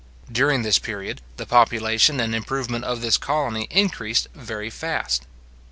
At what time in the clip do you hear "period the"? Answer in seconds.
0.79-1.45